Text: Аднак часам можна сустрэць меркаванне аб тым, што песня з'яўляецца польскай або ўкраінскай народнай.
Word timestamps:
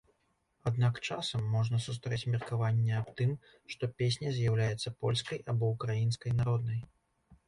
Аднак 0.69 0.95
часам 1.07 1.41
можна 1.55 1.79
сустрэць 1.87 2.29
меркаванне 2.35 2.95
аб 3.01 3.11
тым, 3.19 3.33
што 3.73 3.89
песня 4.03 4.31
з'яўляецца 4.39 4.93
польскай 5.05 5.39
або 5.53 5.69
ўкраінскай 5.75 6.35
народнай. 6.39 6.81